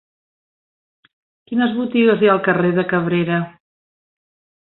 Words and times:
Quines 1.51 1.75
botigues 1.81 2.25
hi 2.25 2.31
ha 2.31 2.33
al 2.37 2.41
carrer 2.49 2.73
de 2.79 2.87
Cabrera? 2.95 3.39